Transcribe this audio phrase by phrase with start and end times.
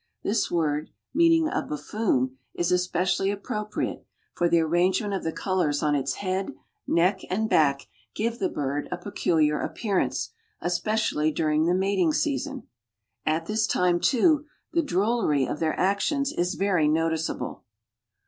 [0.23, 5.93] This word, meaning a buffoon, is especially appropriate, for the arrangement of the colors on
[5.93, 6.55] its head,
[6.87, 7.85] neck and back
[8.15, 12.63] give the bird a peculiar appearance, especially during the mating season.
[13.27, 17.63] At this time, too, the drollery of their actions is very noticeable.